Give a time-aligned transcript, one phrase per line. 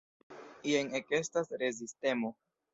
[0.69, 2.35] Jen ekestas rezistemo.